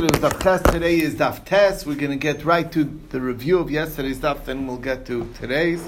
Yesterday 0.00 0.20
was 0.20 0.32
Daf 0.32 0.42
Ches, 0.44 0.62
today 0.62 1.00
is 1.00 1.14
Daf 1.16 1.44
Tes. 1.44 1.84
We're 1.84 1.96
going 1.96 2.12
to 2.12 2.16
get 2.16 2.44
right 2.44 2.70
to 2.70 2.84
the 2.84 3.20
review 3.20 3.58
of 3.58 3.68
yesterday's 3.68 4.20
Daf, 4.20 4.44
then 4.44 4.64
we'll 4.64 4.76
get 4.76 5.04
to 5.06 5.28
today's. 5.34 5.84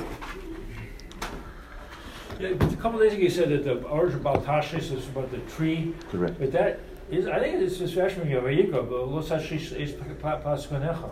Yeah, 2.41 2.49
a 2.49 2.77
couple 2.79 3.01
of 3.01 3.09
days 3.09 3.13
ago 3.13 3.23
you 3.23 3.31
said 3.31 3.51
that 3.51 3.63
the 3.63 3.75
origin 3.85 4.19
about 4.19 4.45
Tashis 4.45 4.91
is 4.91 5.07
about 5.07 5.31
the 5.31 5.39
tree. 5.55 5.95
Correct. 6.11 6.41
But 6.41 6.51
that 6.51 6.81
is, 7.09 7.29
I 7.29 7.39
think 7.39 7.63
it's 7.63 7.79
just 7.79 7.95
from 7.95 8.29
Yavayiko, 8.29 8.73
but 8.73 9.07
Lo 9.07 9.23
Tashish 9.23 9.79
is 9.79 9.93
Pasconecha. 9.93 11.11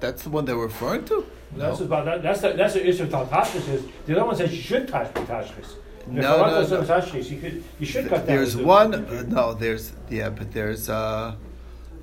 That's 0.00 0.22
the 0.22 0.30
one 0.30 0.46
they're 0.46 0.56
referring 0.56 1.04
to? 1.06 1.26
That's 1.56 1.80
about 1.80 2.06
that. 2.06 2.22
That's 2.22 2.40
the, 2.40 2.54
that's 2.54 2.72
the 2.72 2.88
issue 2.88 3.02
of 3.02 3.10
Tashis 3.10 3.68
is 3.68 3.84
the 4.06 4.16
other 4.16 4.24
one 4.24 4.34
says 4.34 4.56
you 4.56 4.62
should 4.62 4.88
touch 4.88 5.12
the 5.12 5.20
Tashis. 5.20 5.74
No, 6.10 6.66
no, 6.66 6.66
no. 6.66 7.16
You 7.16 7.38
could 7.38 7.64
you 7.78 7.86
should 7.86 8.08
cut 8.08 8.26
that. 8.26 8.26
There's 8.26 8.56
one, 8.56 8.94
uh, 8.94 9.24
no, 9.28 9.54
there's, 9.54 9.92
yeah, 10.08 10.30
but 10.30 10.52
there's, 10.52 10.88
uh, 10.88 11.34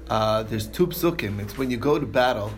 uh, 0.10 0.44
there's 0.44 0.68
two 0.68 0.88
psukim. 0.88 1.40
It's 1.40 1.58
when 1.58 1.72
you 1.72 1.78
go 1.78 1.98
to 2.00 2.06
battle. 2.06 2.52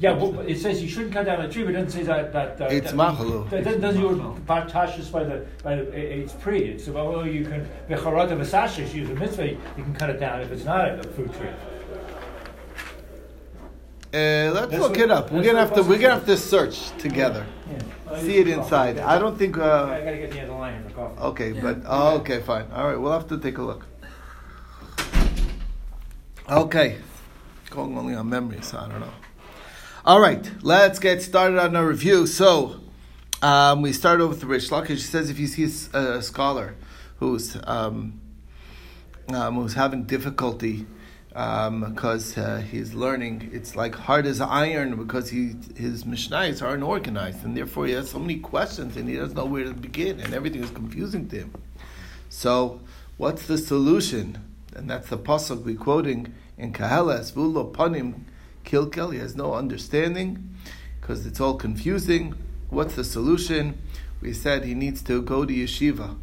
Yeah, 0.00 0.12
well, 0.12 0.32
but 0.32 0.48
it 0.48 0.58
says 0.58 0.82
you 0.82 0.88
shouldn't 0.88 1.12
cut 1.12 1.26
down 1.26 1.42
a 1.42 1.48
tree, 1.50 1.62
but 1.62 1.70
it 1.70 1.84
doesn't 1.84 1.90
say 1.90 2.02
that. 2.04 2.32
that 2.32 2.60
uh, 2.60 2.64
It's 2.70 2.92
that, 2.92 2.96
machalu. 2.96 3.50
That 3.50 3.64
doesn't 3.64 3.82
doesn't 3.82 4.00
use 4.00 4.18
Tashis 4.46 5.12
by 5.12 5.24
the 5.24 5.46
by 5.62 5.76
the 5.76 5.82
it's 5.92 6.32
pre. 6.32 6.64
It's 6.64 6.88
about 6.88 7.12
well 7.12 7.26
you 7.26 7.44
can 7.44 7.68
becharata 7.86 8.30
v'sashis 8.30 8.94
use 8.94 9.10
a 9.10 9.14
mitzvah 9.14 9.48
you 9.48 9.58
can 9.76 9.94
cut 9.94 10.08
it 10.08 10.18
down 10.18 10.40
if 10.40 10.50
it's 10.50 10.64
not 10.64 10.98
a 10.98 11.02
fruit 11.02 11.32
tree. 11.34 11.50
Uh, 14.12 14.50
let's 14.52 14.70
That's 14.70 14.82
look 14.82 14.90
what- 14.92 15.00
it 15.00 15.10
up. 15.10 15.30
We're 15.30 15.42
gonna 15.44 15.60
have 15.60 15.74
to. 15.74 15.82
We're 15.82 15.98
gonna 15.98 16.14
have 16.14 16.26
to 16.26 16.36
search 16.36 16.90
together. 16.98 17.46
Yeah. 17.70 18.18
See 18.20 18.38
it 18.38 18.48
inside. 18.48 18.98
I 18.98 19.18
don't 19.20 19.38
think. 19.38 19.56
I 19.56 19.60
Uh, 19.60 19.86
gotta 20.04 20.16
get 20.16 20.30
the 20.32 20.40
end 20.40 20.48
of 20.50 20.54
the 20.56 20.60
line 20.60 20.82
for 20.88 20.90
coffee. 20.94 21.20
okay, 21.20 21.52
but 21.52 21.82
oh, 21.86 22.16
okay, 22.16 22.40
fine. 22.40 22.64
All 22.74 22.88
right, 22.88 23.00
we'll 23.00 23.12
have 23.12 23.28
to 23.28 23.38
take 23.38 23.58
a 23.58 23.62
look. 23.62 23.86
Okay, 26.48 26.96
going 27.70 27.96
only 27.96 28.14
on 28.14 28.28
memory, 28.28 28.58
so 28.62 28.78
I 28.78 28.88
don't 28.88 29.00
know. 29.00 29.12
All 30.04 30.20
right, 30.20 30.50
let's 30.62 30.98
get 30.98 31.22
started 31.22 31.58
on 31.60 31.76
our 31.76 31.86
review. 31.86 32.26
So, 32.26 32.80
um, 33.42 33.82
we 33.82 33.92
start 33.92 34.20
over 34.20 34.30
with 34.34 34.42
Rish 34.42 34.70
Lakish. 34.70 34.88
He 34.88 34.96
says 34.98 35.30
if 35.30 35.38
you 35.38 35.46
see 35.46 35.62
a 35.64 35.66
s- 35.66 35.88
a, 35.92 36.22
scholar 36.22 36.74
who's 37.20 37.56
um, 37.64 38.20
um, 39.32 39.54
who's 39.54 39.74
having 39.74 40.02
difficulty 40.04 40.86
um, 41.34 41.92
because 41.92 42.36
uh, 42.36 42.62
he's 42.70 42.92
learning, 42.92 43.50
it's 43.52 43.76
like 43.76 43.94
hard 43.94 44.26
as 44.26 44.40
iron 44.40 44.96
because 44.96 45.30
he 45.30 45.54
his 45.76 46.04
mishnayos 46.04 46.62
aren't 46.62 46.82
organized, 46.82 47.44
and 47.44 47.56
therefore 47.56 47.86
he 47.86 47.92
has 47.92 48.10
so 48.10 48.18
many 48.18 48.38
questions 48.38 48.96
and 48.96 49.08
he 49.08 49.16
doesn't 49.16 49.36
know 49.36 49.44
where 49.44 49.64
to 49.64 49.72
begin, 49.72 50.20
and 50.20 50.34
everything 50.34 50.62
is 50.62 50.70
confusing 50.70 51.28
to 51.28 51.36
him. 51.36 51.54
So, 52.28 52.80
what's 53.16 53.46
the 53.46 53.58
solution? 53.58 54.38
And 54.74 54.88
that's 54.88 55.08
the 55.08 55.18
pasuk 55.18 55.64
we're 55.64 55.76
quoting 55.76 56.32
in 56.56 56.72
Kahelas, 56.72 57.32
Vulo 57.32 57.72
Panim 57.72 58.22
Kilkel. 58.64 59.12
He 59.12 59.18
has 59.18 59.34
no 59.34 59.54
understanding 59.54 60.54
because 61.00 61.26
it's 61.26 61.40
all 61.40 61.54
confusing. 61.54 62.34
What's 62.68 62.94
the 62.94 63.04
solution? 63.04 63.80
We 64.20 64.32
said 64.32 64.64
he 64.64 64.74
needs 64.74 65.02
to 65.02 65.22
go 65.22 65.44
to 65.44 65.52
yeshiva, 65.52 66.16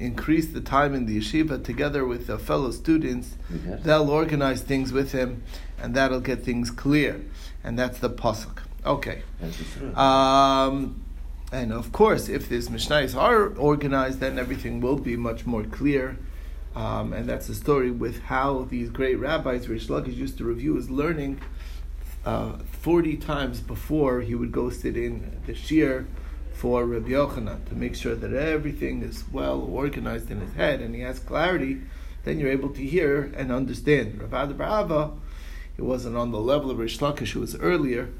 increase 0.00 0.48
the 0.48 0.60
time 0.60 0.94
in 0.94 1.06
the 1.06 1.18
yeshiva 1.18 1.62
together 1.62 2.04
with 2.04 2.26
the 2.26 2.38
fellow 2.38 2.70
students. 2.70 3.36
Yes. 3.66 3.82
They'll 3.82 4.10
organize 4.10 4.62
things 4.62 4.92
with 4.92 5.12
him, 5.12 5.42
and 5.80 5.94
that'll 5.94 6.20
get 6.20 6.42
things 6.42 6.70
clear. 6.70 7.20
And 7.62 7.78
that's 7.78 7.98
the 7.98 8.10
pasuk. 8.10 8.58
Okay. 8.84 9.22
That's 9.40 9.56
the 9.58 9.64
truth. 9.64 9.96
Um, 9.96 11.02
and 11.52 11.72
of 11.72 11.92
course, 11.92 12.28
if 12.28 12.48
these 12.48 12.68
Mishnayos 12.68 13.14
are 13.14 13.54
organized, 13.56 14.20
then 14.20 14.38
everything 14.38 14.80
will 14.80 14.98
be 14.98 15.16
much 15.16 15.46
more 15.46 15.64
clear. 15.64 16.18
Um, 16.74 17.12
and 17.12 17.28
that's 17.28 17.48
the 17.48 17.54
story 17.54 17.90
with 17.90 18.22
how 18.22 18.66
these 18.70 18.88
great 18.88 19.16
rabbis, 19.16 19.68
Rish 19.68 19.88
Lakish, 19.88 20.16
used 20.16 20.38
to 20.38 20.44
review 20.44 20.76
his 20.76 20.88
learning 20.88 21.40
uh, 22.24 22.52
40 22.80 23.16
times 23.18 23.60
before 23.60 24.22
he 24.22 24.34
would 24.34 24.52
go 24.52 24.70
sit 24.70 24.96
in 24.96 25.40
the 25.46 25.52
shiur 25.52 26.06
for 26.54 26.84
Rabbi 26.84 27.10
Yochanan 27.10 27.68
to 27.68 27.74
make 27.74 27.94
sure 27.94 28.14
that 28.14 28.32
everything 28.32 29.02
is 29.02 29.24
well 29.32 29.60
organized 29.60 30.30
in 30.30 30.40
his 30.40 30.54
head 30.54 30.80
and 30.80 30.94
he 30.94 31.00
has 31.00 31.18
clarity. 31.18 31.80
Then 32.24 32.38
you're 32.38 32.50
able 32.50 32.70
to 32.70 32.82
hear 32.82 33.32
and 33.36 33.50
understand. 33.50 34.20
Rav 34.20 34.48
Barava, 34.50 35.18
it 35.76 35.82
wasn't 35.82 36.16
on 36.16 36.30
the 36.30 36.40
level 36.40 36.70
of 36.70 36.78
Rish 36.78 36.98
Lakish, 36.98 37.32
who 37.32 37.40
was 37.40 37.56
earlier, 37.56 38.10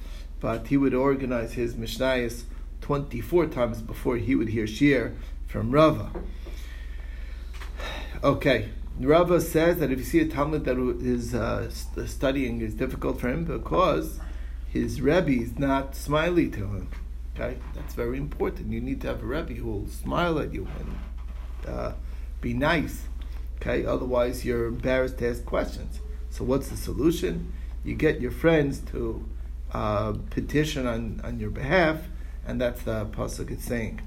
but 0.41 0.67
he 0.69 0.77
would 0.77 0.95
organize 0.95 1.53
his 1.53 1.75
Mishnayos 1.75 2.45
24 2.81 3.47
times 3.47 3.81
before 3.81 4.17
he 4.17 4.35
would 4.35 4.49
hear 4.49 4.65
Shiur 4.65 5.15
from 5.47 5.71
Rava. 5.71 6.11
Okay, 8.25 8.71
Rava 9.01 9.41
says 9.41 9.79
that 9.79 9.91
if 9.91 9.99
you 9.99 10.05
see 10.05 10.21
a 10.21 10.27
Talmid 10.27 10.65
that 10.65 10.79
is 11.05 11.35
uh, 11.35 11.71
studying 11.71 12.61
is 12.61 12.75
difficult 12.75 13.21
for 13.21 13.29
him 13.29 13.45
because 13.45 14.21
his 14.69 15.01
Rebbe 15.01 15.31
is 15.31 15.59
not 15.59 15.95
smiley 15.95 16.49
to 16.51 16.67
him. 16.67 16.89
Okay, 17.35 17.57
that's 17.75 17.95
very 17.95 18.19
important. 18.19 18.73
You 18.73 18.81
need 18.81 19.01
to 19.03 19.09
have 19.09 19.23
a 19.23 19.27
Rebbe 19.27 19.55
who 19.55 19.67
will 19.67 19.87
smile 19.89 20.39
at 20.39 20.53
you 20.53 20.69
and 20.79 21.75
uh, 21.75 21.93
be 22.41 22.53
nice. 22.53 23.03
Okay, 23.57 23.87
otherwise 23.87 24.45
you're 24.45 24.67
embarrassed 24.67 25.19
to 25.19 25.31
ask 25.31 25.45
questions. 25.45 26.01
So 26.31 26.45
what's 26.45 26.69
the 26.69 26.77
solution? 26.77 27.53
You 27.85 27.95
get 27.95 28.21
your 28.21 28.31
friends 28.31 28.81
to 28.91 29.25
uh, 29.73 30.13
petition 30.31 30.87
on, 30.87 31.21
on 31.25 31.41
your 31.41 31.51
behalf, 31.51 32.01
and 32.47 32.61
that's 32.61 32.83
the 32.83 33.07
pasuk 33.07 33.51
is 33.51 33.63
saying. 33.63 34.03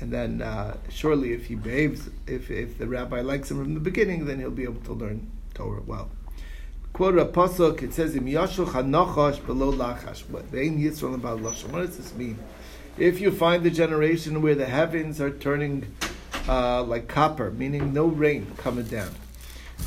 And 0.00 0.12
then 0.12 0.42
uh, 0.42 0.78
surely, 0.88 1.32
if 1.32 1.46
he 1.46 1.54
behaves, 1.54 2.08
if 2.26 2.50
if 2.50 2.78
the 2.78 2.86
rabbi 2.86 3.20
likes 3.20 3.50
him 3.50 3.58
from 3.62 3.74
the 3.74 3.80
beginning, 3.80 4.26
then 4.26 4.40
he'll 4.40 4.50
be 4.50 4.64
able 4.64 4.80
to 4.82 4.92
learn 4.92 5.30
Torah 5.54 5.82
well. 5.86 6.10
Quote 6.94 7.18
a 7.18 7.24
pasuk. 7.24 7.82
It 7.82 7.92
says, 7.92 8.14
"Im 8.14 8.26
yashuch 8.26 8.68
hanachash 8.68 9.44
below 9.44 9.72
lachash." 9.72 10.20
What 10.30 10.44
vein 10.44 10.78
yisrael 10.78 11.16
about 11.16 11.40
lashon? 11.40 11.72
What 11.72 11.84
does 11.84 11.96
this 11.96 12.14
mean? 12.14 12.38
If 12.96 13.20
you 13.20 13.32
find 13.32 13.64
the 13.64 13.70
generation 13.70 14.40
where 14.40 14.54
the 14.54 14.66
heavens 14.66 15.20
are 15.20 15.30
turning 15.30 15.88
uh, 16.48 16.84
like 16.84 17.08
copper, 17.08 17.50
meaning 17.50 17.92
no 17.92 18.06
rain 18.06 18.46
coming 18.58 18.84
down, 18.84 19.12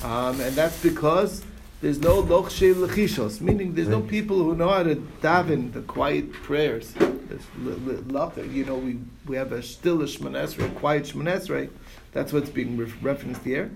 um, 0.03 0.41
and 0.41 0.53
that's 0.53 0.83
because 0.83 1.45
there's 1.79 1.99
no 1.99 2.21
lokshe 2.21 2.73
lechishos, 2.73 3.39
meaning 3.39 3.75
there's 3.75 3.87
no 3.87 4.01
people 4.01 4.43
who 4.43 4.53
know 4.53 4.67
how 4.67 4.83
to 4.83 4.95
daven 5.21 5.71
the 5.71 5.83
quiet 5.83 6.33
prayers. 6.33 6.93
You 6.99 8.65
know, 8.65 8.75
we, 8.75 8.99
we 9.25 9.37
have 9.37 9.53
a 9.53 9.63
still 9.63 10.01
a 10.01 10.07
quiet 10.07 11.03
shmonesrei. 11.03 11.69
That's 12.11 12.33
what's 12.33 12.49
being 12.49 12.75
re- 12.75 12.91
referenced 13.01 13.43
here. 13.43 13.71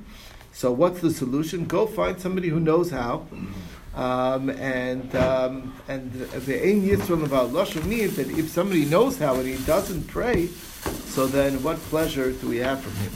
So 0.53 0.71
what's 0.71 1.01
the 1.01 1.11
solution? 1.11 1.65
Go 1.65 1.87
find 1.87 2.19
somebody 2.19 2.49
who 2.49 2.59
knows 2.59 2.91
how. 2.91 3.27
Um, 3.93 4.49
and 4.49 5.13
um, 5.15 5.73
and 5.89 6.13
the 6.13 6.65
ein 6.65 6.81
yisrael 6.81 7.25
about 7.25 7.49
lashon 7.49 7.85
means 7.85 8.15
that 8.15 8.29
if 8.29 8.47
somebody 8.49 8.85
knows 8.85 9.17
how 9.17 9.35
and 9.35 9.47
he 9.47 9.57
doesn't 9.65 10.07
pray, 10.07 10.47
so 10.47 11.27
then 11.27 11.61
what 11.61 11.77
pleasure 11.77 12.31
do 12.31 12.47
we 12.47 12.57
have 12.57 12.81
from 12.81 12.93
him? 12.93 13.11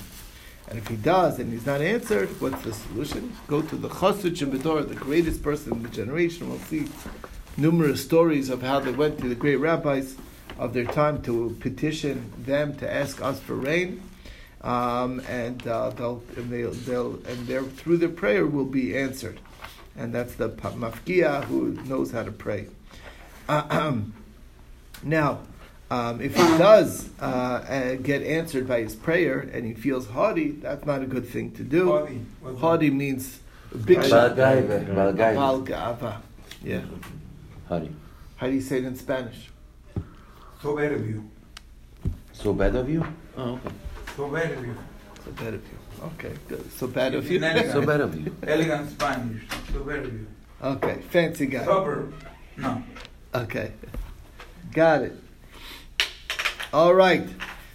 And 0.68 0.80
if 0.80 0.88
he 0.88 0.96
does 0.98 1.40
and 1.40 1.52
he's 1.54 1.66
not 1.66 1.80
answered, 1.80 2.30
what's 2.42 2.62
the 2.64 2.74
solution? 2.74 3.34
Go 3.48 3.62
to 3.62 3.76
the 3.76 3.88
Chassid 3.88 4.36
Shebedor, 4.36 4.88
the 4.88 4.96
greatest 4.96 5.44
person 5.44 5.74
in 5.74 5.84
the 5.84 5.90
generation. 5.90 6.50
We'll 6.50 6.60
see 6.60 6.88
numerous 7.56 8.04
stories 8.04 8.50
of 8.50 8.62
how 8.62 8.80
they 8.80 8.92
went 8.92 9.20
to 9.20 9.30
the 9.30 9.36
great 9.36 9.58
rabbis 9.58 10.16
of 10.58 10.74
their 10.74 10.86
time 10.86 11.22
to 11.24 11.56
petition 11.60 12.34
them 12.40 12.76
to 12.78 12.92
ask 12.92 13.22
us 13.22 13.40
for 13.40 13.56
rain. 13.56 14.02
Um, 14.62 15.20
and 15.28 15.66
uh, 15.68 15.92
they'll 15.92 16.24
and 16.38 16.52
they'll, 16.52 16.72
they'll 16.72 17.14
and 17.28 17.48
their 17.48 17.64
through 17.64 17.98
their 17.98 18.10
prayer 18.10 18.48
will 18.48 18.66
be 18.66 18.98
answered, 18.98 19.40
and 19.96 20.14
that's 20.14 20.36
the 20.36 20.50
pa- 20.50 20.72
mafkia 20.72 21.44
who 21.44 21.74
knows 21.84 22.12
how 22.12 22.24
to 22.24 22.32
pray. 22.32 22.68
now, 23.48 25.40
um, 25.92 26.20
if 26.20 26.36
he 26.36 26.42
does 26.58 27.10
uh, 27.22 27.26
uh, 27.26 27.96
get 27.96 28.24
answered 28.24 28.68
by 28.68 28.82
his 28.82 28.96
prayer 28.96 29.40
and 29.40 29.66
he 29.66 29.74
feels 29.76 30.08
haughty, 30.08 30.52
that's 30.52 30.86
not 30.86 31.04
a 31.04 31.06
good 31.06 31.28
thing 31.28 31.52
to 31.52 31.64
do. 31.64 31.92
Haughty. 31.92 32.22
Haughty 32.58 32.90
means 32.90 33.40
big 33.86 34.00
Bal 34.00 34.32
gaiva, 34.32 34.96
bal 34.96 35.14
gaiva. 35.14 36.00
Bal. 36.00 36.22
Yeah. 36.64 36.82
Honey. 37.70 37.92
How 38.38 38.48
do 38.48 38.54
you 38.54 38.62
say 38.62 38.80
it 38.80 38.86
in 38.86 38.96
Spanish? 38.96 39.50
So 40.62 40.76
bad 40.76 40.94
of 40.94 41.08
you. 41.08 41.30
So 42.34 42.54
bad 42.54 42.76
of 42.76 42.90
you? 42.90 43.06
Oh, 43.38 43.54
okay. 43.54 43.70
So 44.16 44.30
bad 44.30 44.52
of 44.52 44.66
you. 44.66 44.76
So 45.26 45.32
bad 45.32 45.54
of 45.56 45.64
you. 45.64 45.78
Okay, 46.04 46.34
good. 46.48 46.72
So 46.72 46.88
bad 46.88 47.16
of 47.16 47.30
you. 47.30 47.44
Elegant. 47.44 47.72
So 47.74 47.86
bad 47.86 48.00
of 48.02 48.16
you. 48.16 48.36
Elegant 48.48 48.90
Spanish. 48.92 49.44
So 49.74 49.84
bad 49.84 50.06
of 50.06 50.14
you. 50.14 50.28
okay, 50.64 51.02
fancy 51.10 51.48
guy. 51.48 51.66
Proper. 51.66 52.14
No. 52.56 52.82
Okay, 53.34 53.74
got 54.72 55.02
it. 55.02 55.14
All 56.72 56.94
right. 56.94 57.28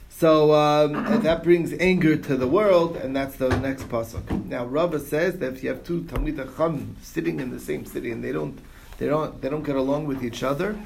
So 0.09 0.55
um, 0.55 1.23
that 1.23 1.43
brings 1.45 1.75
anger 1.75 2.17
to 2.17 2.37
the 2.37 2.47
world, 2.47 2.97
and 2.97 3.15
that's 3.15 3.37
the 3.37 3.49
next 3.59 3.89
pasuk. 3.89 4.47
Now 4.47 4.65
Rava 4.65 4.99
says 4.99 5.39
that 5.39 5.55
if 5.55 5.63
you 5.63 5.69
have 5.69 5.85
two 5.85 6.03
Talmid 6.05 6.37
Chacham 6.37 6.97
sitting 7.03 7.41
in 7.41 7.51
the 7.51 7.61
same 7.61 7.85
city 7.85 8.11
and 8.11 8.25
they 8.25 8.33
don't, 8.33 8.59
they 8.97 9.07
don't, 9.07 9.41
they 9.43 9.51
don't 9.51 9.63
get 9.63 9.77
along 9.77 10.07
with 10.07 10.25
each 10.25 10.43
other, 10.43 10.79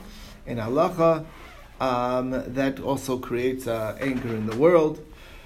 in 0.47 0.59
halacha, 0.59 1.27
um, 1.81 2.31
that 2.31 2.81
also 2.81 3.19
creates 3.19 3.67
uh, 3.67 3.97
anger 4.01 4.35
in 4.35 4.47
the 4.47 4.57
world. 4.57 5.05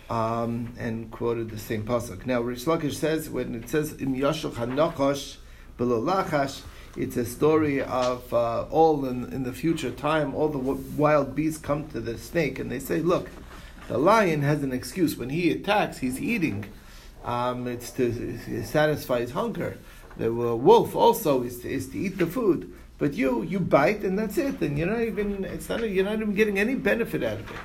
Um, 0.09 0.73
and 0.79 1.11
quoted 1.11 1.51
the 1.51 1.59
same 1.59 1.85
pasuk. 1.85 2.27
Now, 2.27 2.41
Rish 2.41 2.65
Lakish 2.65 2.95
says 2.95 3.29
when 3.29 3.55
it 3.55 3.69
says 3.69 3.93
im 4.01 4.15
yashul 4.15 4.53
hanachosh 4.53 5.37
below 5.77 6.01
lachash, 6.01 6.63
it's 6.97 7.17
a 7.17 7.25
story 7.25 7.83
of 7.83 8.33
uh, 8.33 8.63
all 8.71 9.05
in, 9.05 9.33
in 9.33 9.45
the 9.45 9.53
future 9.53 9.91
time. 9.91 10.35
All 10.35 10.49
the 10.49 10.59
w- 10.59 10.83
wild 10.97 11.35
beasts 11.35 11.61
come 11.61 11.89
to 11.91 12.01
the 12.01 12.19
snake 12.19 12.59
and 12.59 12.71
they 12.71 12.81
say, 12.81 13.01
"Look, 13.01 13.29
the 13.89 13.99
lion 13.99 14.43
has 14.43 14.63
an 14.63 14.73
excuse. 14.73 15.17
When 15.17 15.31
he 15.31 15.51
attacks, 15.53 15.99
he's 15.99 16.21
eating. 16.21 16.65
Um, 17.25 17.67
it's 17.67 17.91
to 17.93 18.65
satisfy 18.65 19.21
his 19.21 19.33
hunger. 19.33 19.77
The 20.17 20.33
wolf 20.33 20.97
also 20.97 21.43
is 21.43 21.61
to, 21.61 21.71
is 21.71 21.89
to 21.91 21.99
eat 21.99 22.19
the 22.19 22.27
food." 22.27 22.75
But 22.99 23.15
you, 23.15 23.43
you 23.43 23.61
bite 23.61 24.03
and 24.03 24.19
that's 24.19 24.37
it, 24.39 24.61
and 24.61 24.77
you're 24.77 24.89
not 24.89 25.03
even, 25.03 25.45
it's 25.45 25.69
not, 25.69 25.89
you're 25.89 26.05
not 26.05 26.15
even 26.15 26.35
getting 26.35 26.59
any 26.59 26.75
benefit 26.75 27.23
out 27.23 27.39
of 27.39 27.49
it. 27.49 27.57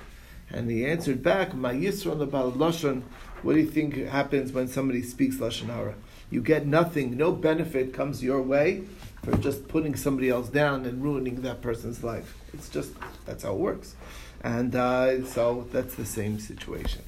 And 0.54 0.70
he 0.70 0.86
answered 0.86 1.24
back, 1.24 1.56
"My 1.56 1.74
Yisrael 1.74 2.22
about 2.22 2.60
lashon. 2.60 3.02
What 3.42 3.54
do 3.54 3.60
you 3.60 3.70
think 3.70 3.96
happens 3.96 4.54
when 4.54 4.68
somebody 4.68 5.02
speaks 5.02 5.38
lashon 5.38 5.68
hara? 5.68 5.96
You 6.30 6.42
get 6.42 6.66
nothing. 6.66 7.18
No 7.18 7.32
benefit 7.32 7.94
comes 7.94 8.24
your 8.24 8.42
way 8.42 8.84
for 9.24 9.36
just 9.38 9.68
putting 9.68 9.96
somebody 9.96 10.30
else 10.30 10.50
down 10.50 10.86
and 10.86 11.04
ruining 11.04 11.42
that 11.42 11.62
person's 11.62 12.04
life. 12.04 12.38
It's 12.54 12.70
just 12.70 12.92
that's 13.26 13.44
how 13.44 13.54
it 13.54 13.60
works. 13.60 13.96
And 14.42 14.76
uh, 14.76 15.26
so 15.26 15.68
that's 15.72 15.96
the 15.96 16.06
same 16.06 16.40
situation. 16.40 17.02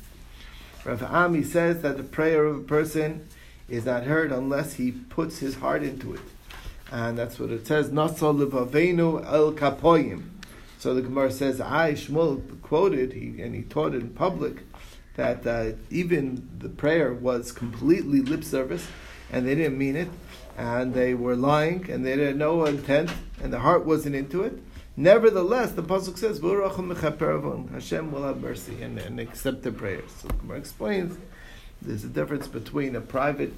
Rav 0.86 1.04
Ami 1.04 1.44
says 1.44 1.82
that 1.82 1.98
the 1.98 2.04
prayer 2.04 2.46
of 2.46 2.58
a 2.58 2.64
person 2.64 3.28
is 3.68 3.86
not 3.86 4.04
heard 4.04 4.32
unless 4.32 4.74
he 4.74 4.92
puts 4.92 5.40
his 5.40 5.56
heart 5.56 5.84
into 5.84 6.14
it, 6.14 6.22
and 6.92 7.18
that's 7.18 7.40
what 7.40 7.50
it 7.52 7.66
says. 7.68 7.90
Levavenu 7.90 9.26
el 9.26 9.54
kapoyim. 9.54 10.35
So 10.86 10.94
the 10.94 11.02
Gemara 11.02 11.32
says, 11.32 11.60
I, 11.60 11.94
Shmuel, 11.94 12.62
quoted, 12.62 13.14
he, 13.14 13.42
and 13.42 13.56
he 13.56 13.64
taught 13.64 13.96
it 13.96 14.04
in 14.04 14.10
public, 14.10 14.58
that 15.16 15.48
uh, 15.48 15.72
even 15.90 16.48
the 16.60 16.70
prayer 16.70 17.12
was 17.12 17.52
completely 17.52 18.22
lip 18.22 18.44
service, 18.44 18.88
and 19.32 19.48
they 19.48 19.56
didn't 19.56 19.80
mean 19.80 19.96
it, 19.96 20.10
and 20.56 20.94
they 20.94 21.16
were 21.16 21.36
lying, 21.36 21.90
and 21.90 22.06
they 22.06 22.12
had 22.12 22.38
no 22.38 22.66
intent, 22.66 23.10
and 23.42 23.52
the 23.52 23.58
heart 23.58 23.84
wasn't 23.84 24.14
into 24.14 24.44
it. 24.44 24.62
Nevertheless, 24.96 25.72
the 25.72 25.82
Pasuk 25.82 26.20
says, 26.20 26.40
Hashem 27.74 28.12
will 28.12 28.24
have 28.24 28.40
mercy 28.40 28.84
and, 28.84 29.00
and 29.00 29.20
accept 29.20 29.64
the 29.64 29.72
prayers. 29.72 30.12
So 30.22 30.28
the 30.28 30.36
Gemara 30.36 30.60
explains 30.60 31.18
there's 31.82 32.04
a 32.04 32.10
difference 32.10 32.48
between 32.48 32.96
a 32.96 33.02
private 33.02 33.54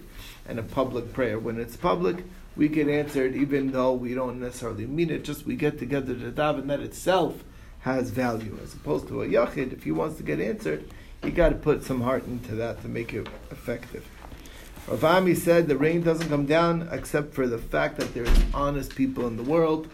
and 0.48 0.60
a 0.60 0.64
public 0.64 1.14
prayer. 1.14 1.40
When 1.40 1.60
it's 1.60 1.76
public, 1.76 2.24
we 2.56 2.68
get 2.68 2.88
answered 2.88 3.36
even 3.36 3.72
though 3.72 3.94
we 3.94 4.14
don't 4.14 4.40
necessarily 4.40 4.86
mean 4.88 5.10
it, 5.10 5.24
just 5.24 5.46
we 5.46 5.56
get 5.56 5.80
together 5.80 6.14
to 6.16 6.32
daven, 6.32 6.68
that 6.68 6.80
itself 6.80 7.44
has 7.82 8.10
value. 8.10 8.58
As 8.64 8.74
opposed 8.74 9.08
to 9.10 9.22
a 9.22 9.28
yachid, 9.28 9.74
if 9.74 9.84
he 9.84 9.92
wants 9.92 10.18
to 10.18 10.24
get 10.24 10.40
answered, 10.40 10.90
you 11.24 11.32
got 11.32 11.50
to 11.50 11.56
put 11.56 11.84
some 11.84 12.02
heart 12.02 12.26
into 12.26 12.56
that 12.56 12.82
to 12.82 12.88
make 12.88 13.14
it 13.14 13.28
effective. 13.52 14.06
Rav 14.88 15.04
Ami 15.04 15.36
said 15.36 15.68
the 15.68 15.78
rain 15.78 16.02
doesn't 16.02 16.30
come 16.30 16.46
down 16.46 16.88
except 16.92 17.34
for 17.34 17.48
the 17.48 17.58
fact 17.58 17.98
that 18.00 18.14
there's 18.14 18.30
honest 18.54 18.96
people 18.96 19.28
in 19.28 19.36
the 19.36 19.44
world, 19.44 19.90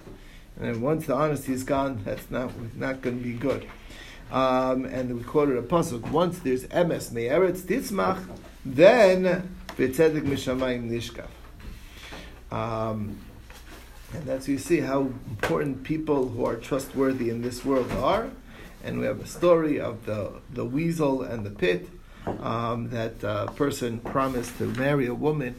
and 0.60 0.82
once 0.82 1.08
the 1.08 1.16
honesty 1.16 1.52
is 1.52 1.64
gone, 1.64 2.02
that's 2.06 2.30
not 2.30 2.52
not 2.76 3.02
going 3.02 3.18
to 3.18 3.24
be 3.24 3.34
good. 3.34 3.68
Um, 4.34 4.86
and 4.86 5.16
we 5.16 5.24
quoted 5.24 5.58
a 5.58 5.62
pasuk. 5.62 6.10
Once 6.10 6.40
there's 6.40 6.66
emes 6.66 7.12
me'eretz 7.12 7.62
titzmach, 7.62 8.26
then 8.66 9.48
v'tzedek 9.78 10.24
mishamayim 10.24 10.90
nishkaf. 10.90 11.30
Um, 12.52 13.18
and 14.12 14.26
that's 14.26 14.48
you 14.48 14.58
see 14.58 14.80
how 14.80 15.02
important 15.02 15.84
people 15.84 16.30
who 16.30 16.46
are 16.46 16.56
trustworthy 16.56 17.30
in 17.30 17.44
this 17.44 17.64
world 17.64 17.92
are. 17.92 18.30
And 18.84 19.00
we 19.00 19.06
have 19.06 19.22
a 19.22 19.28
story 19.28 19.80
of 19.80 20.06
the, 20.06 20.42
the 20.52 20.66
weasel 20.66 21.22
and 21.22 21.46
the 21.46 21.52
pit. 21.52 21.88
Um, 22.26 22.90
that 22.92 23.22
uh, 23.22 23.48
person 23.48 24.00
promised 24.00 24.58
to 24.58 24.66
marry 24.66 25.08
a 25.08 25.14
woman, 25.14 25.56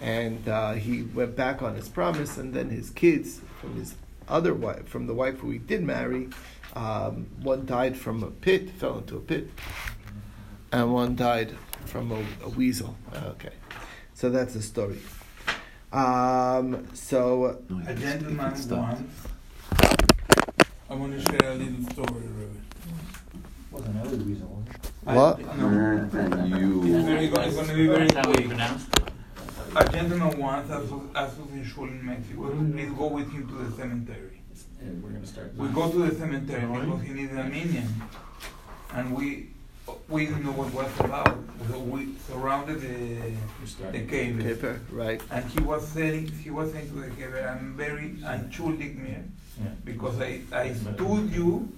and 0.00 0.48
uh, 0.48 0.72
he 0.72 1.02
went 1.02 1.36
back 1.36 1.60
on 1.60 1.74
his 1.74 1.90
promise, 1.90 2.38
and 2.38 2.54
then 2.54 2.70
his 2.70 2.88
kids 2.88 3.42
from 3.60 3.76
his 3.76 3.94
other 4.26 4.54
wife, 4.54 4.88
from 4.88 5.06
the 5.08 5.12
wife 5.12 5.38
who 5.40 5.50
he 5.50 5.58
did 5.58 5.82
marry, 5.82 6.28
um, 6.76 7.26
one 7.42 7.64
died 7.64 7.96
from 7.96 8.22
a 8.22 8.30
pit, 8.30 8.70
fell 8.70 8.98
into 8.98 9.16
a 9.16 9.20
pit, 9.20 9.48
and 10.72 10.92
one 10.92 11.16
died 11.16 11.56
from 11.86 12.12
a, 12.12 12.22
a 12.44 12.48
weasel. 12.50 12.94
Okay, 13.24 13.52
so 14.14 14.28
that's 14.28 14.52
the 14.54 14.62
story. 14.62 14.98
Um, 15.92 16.86
so 16.92 17.58
A 17.86 17.94
gentleman 17.94 18.52
once. 18.68 19.02
I 20.88 20.94
want 20.94 21.12
to 21.14 21.20
share 21.20 21.50
a 21.52 21.54
little 21.54 21.90
story, 21.90 22.22
Robert. 22.26 22.50
Wasn't 23.70 23.94
another 23.96 24.16
reason. 24.18 24.46
What? 25.04 25.38
I, 25.38 25.56
no. 25.56 26.02
It's 26.04 27.04
very 27.04 27.26
it's 27.26 27.54
going 27.54 27.68
to 27.68 27.74
be 27.74 27.86
very 27.86 28.08
That's 28.08 28.26
how 28.26 28.32
we 28.32 28.42
quick. 28.44 28.58
A 29.76 29.92
gentleman 29.92 30.38
once 30.38 30.70
asked 30.70 30.92
us- 30.92 31.00
asked 31.14 31.40
us 31.40 31.50
in 31.52 31.64
school 31.66 31.88
in 31.88 32.04
Mexico 32.04 32.50
please 32.50 32.90
go 32.92 33.06
with 33.06 33.30
him 33.32 33.48
to 33.48 33.54
the 33.54 33.76
cemetery. 33.76 34.42
And 34.80 35.02
we're 35.02 35.10
gonna 35.10 35.26
start. 35.26 35.54
We 35.56 35.68
go 35.68 35.90
to 35.90 35.98
the 36.10 36.14
cemetery 36.14 36.60
because 36.66 37.02
he 37.02 37.12
needed 37.12 37.38
a 37.38 37.44
minyan, 37.44 37.88
and 38.94 39.14
we 39.16 39.48
we 40.08 40.26
didn't 40.26 40.44
know 40.44 40.52
what 40.52 40.72
was 40.72 40.90
about. 41.00 41.36
So 41.70 41.78
we 41.80 42.14
surrounded 42.28 42.80
the 42.80 43.32
We're 43.80 43.92
the 43.92 44.04
cave, 44.06 44.38
paper, 44.38 44.80
right? 44.90 45.20
and 45.30 45.44
he 45.50 45.60
was 45.60 45.86
saying 45.88 46.28
he 46.44 46.50
was 46.50 46.72
saying 46.72 46.88
to 46.90 46.94
the 47.06 47.10
cave, 47.10 47.34
"I'm 47.34 47.76
very 47.76 48.16
unschuldig 48.24 48.96
man 48.98 49.32
Yeah. 49.58 49.70
because 49.84 50.20
I 50.20 50.40
I 50.52 50.72
stood 50.74 51.30
you 51.32 51.68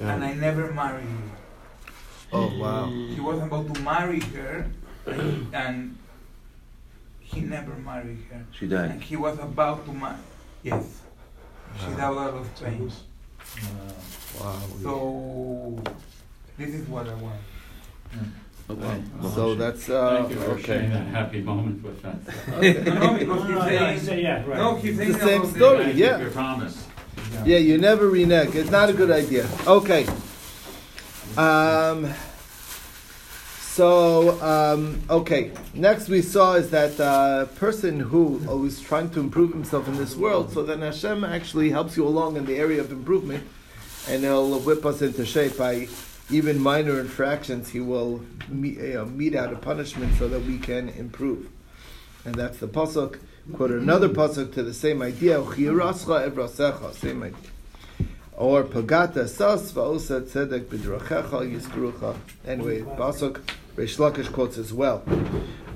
and 0.00 0.24
I 0.24 0.32
never 0.34 0.72
married 0.72 1.04
you." 1.08 1.30
Oh 2.32 2.48
wow! 2.58 2.86
He 3.14 3.20
was 3.20 3.38
about 3.42 3.72
to 3.72 3.80
marry 3.82 4.20
her, 4.34 4.66
and, 5.06 5.54
and 5.54 5.76
he 7.20 7.40
never 7.40 7.74
married 7.74 8.18
her. 8.30 8.40
She 8.52 8.66
died. 8.66 8.90
And 8.90 9.00
died. 9.00 9.08
he 9.08 9.16
was 9.16 9.38
about 9.38 9.84
to 9.86 9.92
marry. 9.92 10.18
Yes, 10.62 11.02
she 11.80 11.90
died 11.96 12.00
out 12.00 12.34
of 12.34 12.60
pain. 12.62 12.90
Uh, 13.58 13.92
Wow. 14.38 14.60
So 14.82 15.82
this 16.58 16.68
is 16.74 16.86
what 16.88 17.08
I 17.08 17.14
want. 17.14 17.40
Okay. 18.68 19.02
So 19.34 19.54
that's 19.54 19.88
uh, 19.88 20.16
Thank 20.18 20.30
you 20.30 20.36
for 20.44 20.58
sharing 20.60 20.90
that 20.90 21.06
happy 21.06 21.40
moment 21.40 21.82
with 21.82 22.04
us. 22.04 22.16
okay. 22.48 22.82
No, 22.82 22.94
no, 22.94 23.18
because 23.18 23.48
No, 23.48 23.58
no, 23.58 23.86
he's 23.92 24.02
no, 24.02 24.08
saying. 24.08 24.24
yeah, 24.24 24.44
right. 24.44 24.58
No, 24.58 24.74
he's 24.76 24.96
saying 24.96 25.12
the 25.12 25.18
same 25.20 25.40
about 25.42 25.52
the- 25.52 25.58
story. 25.58 25.84
Thank 25.84 25.96
yeah. 25.96 26.16
you 26.18 26.22
your 26.24 26.32
promise. 26.32 26.86
Yeah, 27.44 27.58
you 27.58 27.78
never 27.78 28.08
renege. 28.10 28.54
It's 28.54 28.70
not 28.70 28.90
a 28.90 28.92
good 28.92 29.10
idea. 29.10 29.48
Okay. 29.66 30.06
Um, 31.36 32.12
so, 33.76 34.40
um, 34.40 35.02
okay. 35.10 35.52
Next 35.74 36.08
we 36.08 36.22
saw 36.22 36.54
is 36.54 36.70
that 36.70 36.98
uh, 36.98 37.44
person 37.56 38.00
who 38.00 38.38
was 38.48 38.80
trying 38.80 39.10
to 39.10 39.20
improve 39.20 39.52
himself 39.52 39.86
in 39.86 39.98
this 39.98 40.16
world, 40.16 40.50
so 40.50 40.62
then 40.62 40.80
Hashem 40.80 41.24
actually 41.24 41.68
helps 41.68 41.94
you 41.94 42.08
along 42.08 42.38
in 42.38 42.46
the 42.46 42.56
area 42.56 42.80
of 42.80 42.90
improvement, 42.90 43.44
and 44.08 44.22
He'll 44.22 44.60
whip 44.60 44.86
us 44.86 45.02
into 45.02 45.26
shape 45.26 45.58
by 45.58 45.88
even 46.30 46.58
minor 46.58 46.98
infractions. 47.00 47.68
He 47.68 47.80
will 47.80 48.24
meet, 48.48 48.78
you 48.78 48.94
know, 48.94 49.04
mete 49.04 49.34
out 49.34 49.52
a 49.52 49.56
punishment 49.56 50.16
so 50.16 50.26
that 50.26 50.40
we 50.44 50.56
can 50.56 50.88
improve. 50.88 51.50
And 52.24 52.34
that's 52.34 52.56
the 52.56 52.68
pasuk. 52.68 53.18
Quoted 53.52 53.82
another 53.82 54.08
pasuk 54.08 54.54
to 54.54 54.62
the 54.62 54.72
same 54.72 55.02
idea. 55.02 55.44
Same 56.94 57.22
idea. 57.22 57.38
Or 58.38 58.64
pagata 58.64 59.28
sas 59.28 59.70
va'osa 59.72 60.22
tzedek 60.22 60.64
b'drachecha 60.64 61.44
yizkrucha. 61.52 62.16
Anyway, 62.46 62.80
pasuk 62.80 63.42
Reish 63.76 63.98
Lakish 63.98 64.32
quotes 64.32 64.58
as 64.58 64.72
well. 64.72 65.04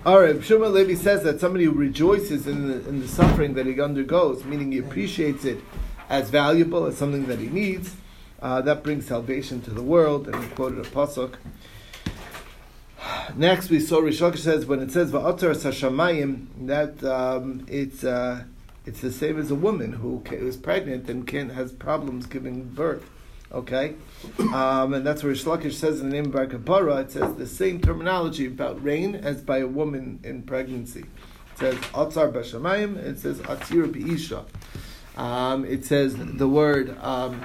Alright, 0.06 0.36
Shmuel 0.36 0.72
Levi 0.72 0.94
says 0.94 1.22
that 1.24 1.40
somebody 1.40 1.64
who 1.66 1.72
rejoices 1.72 2.46
in 2.46 2.68
the, 2.68 2.88
in 2.88 3.00
the 3.00 3.08
suffering 3.08 3.52
that 3.54 3.66
he 3.66 3.78
undergoes, 3.78 4.44
meaning 4.44 4.72
he 4.72 4.78
appreciates 4.78 5.44
it 5.44 5.60
as 6.08 6.30
valuable, 6.30 6.86
as 6.86 6.96
something 6.96 7.26
that 7.26 7.38
he 7.38 7.48
needs, 7.48 7.96
uh, 8.40 8.62
that 8.62 8.82
brings 8.82 9.06
salvation 9.06 9.60
to 9.60 9.70
the 9.70 9.82
world. 9.82 10.26
And 10.26 10.42
he 10.42 10.48
quoted 10.50 10.78
a 10.78 10.88
pasuk. 10.88 11.34
Next, 13.36 13.68
we 13.68 13.78
saw 13.78 13.98
Rish 13.98 14.20
Lakish 14.20 14.38
says 14.38 14.64
when 14.64 14.80
it 14.80 14.90
says 14.90 15.12
va'atar 15.12 15.54
sashamayim 15.54 16.46
that 16.66 17.04
um, 17.04 17.66
it's 17.68 18.02
uh, 18.02 18.44
it's 18.86 19.00
the 19.00 19.12
same 19.12 19.38
as 19.38 19.50
a 19.50 19.54
woman 19.54 19.92
who 19.92 20.22
is 20.30 20.56
pregnant 20.56 21.08
and 21.08 21.26
can 21.26 21.50
has 21.50 21.72
problems 21.72 22.26
giving 22.26 22.64
birth. 22.64 23.08
Okay, 23.52 23.96
um, 24.54 24.94
and 24.94 25.04
that's 25.04 25.24
where 25.24 25.30
Rish 25.30 25.42
Lakish 25.42 25.72
says 25.72 26.00
in 26.00 26.08
the 26.08 26.14
name 26.14 26.26
of 26.26 26.32
Bar 26.32 26.46
Kapara, 26.46 27.02
it 27.02 27.10
says 27.10 27.34
the 27.34 27.48
same 27.48 27.80
terminology 27.80 28.46
about 28.46 28.80
rain 28.80 29.16
as 29.16 29.42
by 29.42 29.58
a 29.58 29.66
woman 29.66 30.20
in 30.22 30.44
pregnancy. 30.44 31.00
It 31.00 31.58
says 31.58 31.74
atzar 31.74 32.32
b'shamayim. 32.32 32.96
It 32.96 33.18
says 33.18 33.40
atzir 33.40 33.92
b'isha. 33.92 34.44
Um, 35.20 35.64
it 35.64 35.84
says 35.84 36.14
the 36.16 36.46
word 36.46 36.96
um, 37.00 37.44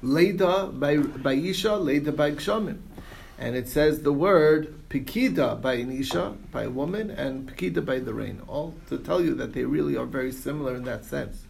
leda 0.00 0.66
by 0.72 0.98
by 0.98 1.32
isha, 1.32 1.74
leda 1.74 2.12
by 2.12 2.30
gshamim. 2.30 2.78
And 3.36 3.56
it 3.56 3.68
says 3.68 4.02
the 4.02 4.12
word 4.12 4.88
pikida 4.90 5.60
by 5.60 5.74
an 5.74 5.90
isha, 5.90 6.36
by 6.52 6.62
a 6.64 6.70
woman, 6.70 7.10
and 7.10 7.50
pikida 7.50 7.84
by 7.84 7.98
the 7.98 8.14
rain. 8.14 8.40
All 8.46 8.74
to 8.90 8.98
tell 8.98 9.20
you 9.20 9.34
that 9.34 9.54
they 9.54 9.64
really 9.64 9.96
are 9.96 10.06
very 10.06 10.30
similar 10.30 10.76
in 10.76 10.84
that 10.84 11.04
sense. 11.04 11.46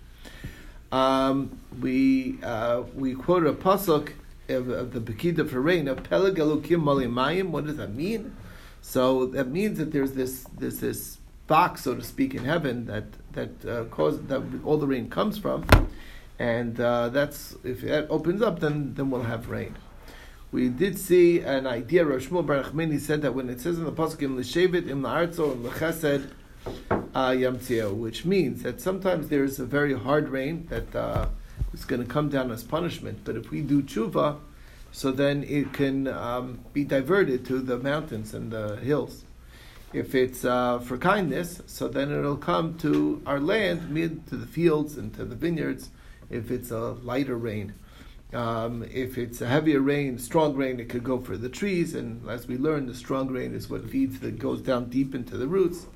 Um, 0.93 1.59
we 1.81 2.39
uh, 2.43 2.83
we 2.95 3.15
quoted 3.15 3.49
a 3.49 3.55
pasuk 3.55 4.13
of, 4.49 4.69
of 4.69 4.93
the 4.93 5.01
Pekida 5.01 5.49
for 5.49 5.61
rain, 5.61 5.89
of 5.89 6.03
Peleg 6.03 6.37
Elokim 6.37 6.83
Malimayim, 6.83 7.51
what 7.51 7.67
does 7.67 7.77
that 7.77 7.95
mean? 7.95 8.37
So 8.83 9.27
that 9.27 9.49
means 9.49 9.79
that 9.79 9.93
there's 9.93 10.13
this, 10.13 10.45
this, 10.59 10.79
this 10.79 11.19
box, 11.47 11.83
so 11.83 11.95
to 11.95 12.03
speak, 12.03 12.35
in 12.35 12.45
heaven 12.45 12.87
that, 12.87 13.05
that, 13.33 13.65
uh, 13.65 13.85
cause, 13.85 14.21
that 14.27 14.43
all 14.65 14.77
the 14.77 14.87
rain 14.87 15.09
comes 15.09 15.39
from. 15.39 15.65
And 16.39 16.79
uh, 16.81 17.09
that's, 17.11 17.57
if 17.65 17.85
it 17.85 18.07
opens 18.11 18.43
up, 18.43 18.61
then, 18.61 18.95
then 18.95 19.11
we'll 19.11 19.23
have 19.23 19.49
rain. 19.49 19.77
We 20.53 20.69
did 20.69 20.99
see 20.99 21.41
an 21.41 21.67
idea, 21.67 22.05
Rosh 22.05 22.29
Shmuel 22.29 22.47
Bar 22.47 22.63
Nachmani 22.63 23.01
said 23.01 23.23
that 23.23 23.35
when 23.35 23.49
it 23.49 23.61
says 23.61 23.79
in 23.79 23.85
the 23.85 23.93
Pasuk, 23.93 24.23
Im 24.23 24.37
L'Shevet, 24.37 24.89
Im 24.89 25.03
La'arzo, 25.03 25.53
Im 25.53 25.67
L'Chesed, 25.67 26.31
Yamtzeo, 27.15 27.95
which 27.95 28.25
means 28.25 28.63
that 28.63 28.81
sometimes 28.81 29.29
there's 29.29 29.59
a 29.59 29.65
very 29.65 29.95
hard 29.95 30.29
rain 30.29 30.67
that 30.69 30.95
uh, 30.95 31.29
is 31.73 31.85
going 31.85 32.03
to 32.03 32.09
come 32.09 32.29
down 32.29 32.51
as 32.51 32.65
punishment. 32.65 33.21
But 33.25 33.37
if 33.37 33.51
we 33.51 33.61
do 33.61 33.83
tshuva, 33.83 34.39
so 34.91 35.11
then 35.11 35.45
it 35.45 35.73
can 35.73 36.09
um, 36.09 36.61
be 36.73 36.85
diverted 36.85 37.45
to 37.47 37.61
the 37.61 37.79
mountains 37.79 38.35
and 38.35 38.51
the 38.51 38.77
hills. 38.77 39.25
If 39.93 40.15
it's 40.15 40.45
uh, 40.45 40.81
for 40.81 40.99
kindness, 40.99 41.63
so 41.67 41.87
then 41.87 42.11
it'll 42.11 42.37
come 42.37 42.77
to 42.79 43.23
our 43.27 43.39
land, 43.39 43.91
mid 43.91 44.27
to 44.29 44.37
the 44.37 44.47
fields 44.47 44.97
and 44.97 45.15
to 45.15 45.25
the 45.25 45.37
vineyards. 45.37 45.91
If 46.31 46.51
it's 46.51 46.73
a 46.73 46.93
lighter 47.03 47.37
rain, 47.37 47.75
um, 48.33 48.85
if 48.93 49.19
it's 49.19 49.41
a 49.41 49.47
heavier 49.47 49.81
rain, 49.81 50.19
strong 50.19 50.57
rain, 50.57 50.81
it 50.81 50.89
could 50.89 51.05
go 51.05 51.21
for 51.21 51.37
the 51.37 51.49
trees. 51.49 51.95
And 51.95 52.29
as 52.29 52.49
we 52.49 52.57
learned, 52.57 52.89
the 52.89 52.95
strong 52.95 53.29
rain 53.29 53.55
is 53.55 53.71
what 53.71 53.89
feeds 53.89 54.19
that 54.21 54.41
goes 54.41 54.61
down 54.61 54.91
deep 54.91 55.15
into 55.15 55.37
the 55.37 55.47
roots 55.47 55.87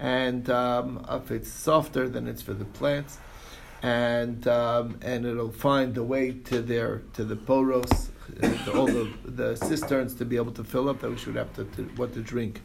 and 0.00 0.48
um, 0.48 1.06
if 1.10 1.30
it's 1.30 1.50
softer, 1.50 2.08
then 2.08 2.26
it's 2.26 2.42
for 2.42 2.54
the 2.54 2.64
plants, 2.64 3.18
and 3.82 4.48
um, 4.48 4.98
and 5.02 5.26
it'll 5.26 5.52
find 5.52 5.94
the 5.94 6.02
way 6.02 6.32
to 6.32 6.62
their 6.62 7.02
to 7.12 7.24
the 7.24 7.36
poros, 7.36 8.08
uh, 8.42 8.64
to 8.64 8.72
all 8.72 8.86
the, 8.86 9.12
the 9.24 9.56
cisterns 9.56 10.14
to 10.16 10.24
be 10.24 10.36
able 10.36 10.52
to 10.52 10.64
fill 10.64 10.88
up 10.88 11.00
that 11.00 11.10
we 11.10 11.18
should 11.18 11.36
have 11.36 11.52
to, 11.54 11.64
to 11.64 11.82
what 11.96 12.14
to 12.14 12.20
drink. 12.20 12.62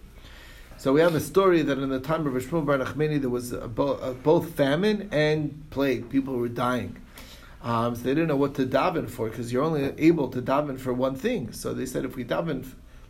So 0.77 0.93
we 0.93 1.01
have 1.01 1.15
a 1.15 1.19
story 1.19 1.61
that 1.61 1.77
in 1.77 1.89
the 1.89 1.99
time 1.99 2.25
of 2.25 2.33
Rishmon 2.33 2.65
Bar 2.65 2.77
Nachmani 2.77 3.19
there 3.19 3.29
was 3.29 3.51
a 3.51 3.59
a 3.59 4.13
both 4.13 4.51
famine 4.55 5.09
and 5.11 5.69
plague. 5.69 6.09
People 6.09 6.35
were 6.37 6.49
dying. 6.49 7.01
Um, 7.61 7.95
so 7.95 8.03
they 8.03 8.11
didn't 8.11 8.27
know 8.27 8.35
what 8.35 8.53
to 8.55 8.65
daven 8.65 9.09
for 9.09 9.27
because 9.27 9.51
you're 9.51 9.63
only 9.63 9.91
able 9.97 10.29
to 10.29 10.41
daven 10.41 10.79
for 10.79 10.93
one 10.93 11.15
thing. 11.15 11.51
So 11.51 11.73
they 11.73 11.87
said 11.87 12.05
if 12.05 12.15
we 12.15 12.23
daven, 12.23 12.65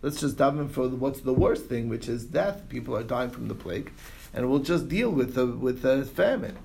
let's 0.05 0.21
just 0.21 0.37
daven 0.37 0.69
for 0.69 0.87
what's 0.87 1.21
the 1.21 1.33
worst 1.33 1.65
thing, 1.65 1.89
which 1.89 2.07
is 2.07 2.25
death. 2.25 2.69
People 2.69 2.95
are 2.95 3.01
dying 3.01 3.31
from 3.31 3.47
the 3.47 3.55
plague 3.55 3.91
and 4.35 4.47
we'll 4.47 4.59
just 4.59 4.87
deal 4.87 5.09
with 5.09 5.33
the 5.33 5.47
with 5.47 5.81
the 5.81 6.05
famine. 6.05 6.55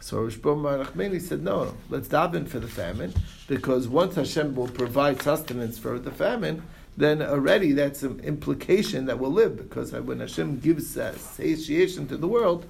So 0.00 0.20
Rosh 0.20 0.36
Nachmani 0.36 1.18
said, 1.18 1.42
no, 1.42 1.74
let's 1.88 2.08
daven 2.08 2.46
for 2.46 2.58
the 2.58 2.68
famine, 2.68 3.14
because 3.48 3.88
once 3.88 4.16
Hashem 4.16 4.54
will 4.54 4.68
provide 4.68 5.22
sustenance 5.22 5.78
for 5.78 5.98
the 5.98 6.10
famine, 6.10 6.62
then 6.94 7.22
already 7.22 7.72
that's 7.72 8.02
an 8.02 8.20
implication 8.20 9.06
that 9.06 9.18
we'll 9.18 9.32
live, 9.32 9.56
because 9.56 9.92
when 9.92 10.20
Hashem 10.20 10.60
gives 10.60 10.90
satiation 10.90 12.06
to 12.08 12.18
the 12.18 12.28
world, 12.28 12.66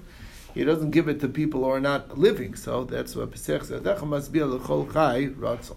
He 0.53 0.63
doesn't 0.63 0.91
give 0.91 1.09
it 1.09 1.19
to 1.19 1.27
people 1.27 1.65
who 1.65 1.69
are 1.71 1.81
not 1.81 2.17
living. 2.17 2.55
So 2.55 2.85
that's 2.85 3.17
what 3.17 3.31
Pesach 3.31 3.63
Zadach 3.63 4.01
must 4.07 4.31
be 4.31 4.39
a 4.39 4.47
Chai 4.93 5.29
says. 5.35 5.73